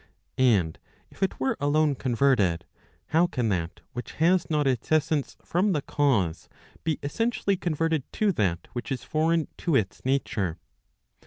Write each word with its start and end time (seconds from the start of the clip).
And 0.39 0.79
if 1.11 1.21
it 1.21 1.39
were 1.39 1.55
alone 1.59 1.93
converted, 1.93 2.65
how 3.09 3.27
can 3.27 3.49
that 3.49 3.81
which 3.93 4.13
Has 4.13 4.49
not 4.49 4.65
its 4.65 4.91
essence 4.91 5.37
from 5.45 5.73
the 5.73 5.83
cause, 5.83 6.49
be 6.83 6.97
essentially 7.03 7.55
converted 7.55 8.11
to 8.13 8.31
that 8.31 8.67
which 8.73 8.91
is 8.91 9.03
foreign 9.03 9.47
to 9.57 9.75
its 9.75 10.03
nature 10.03 10.57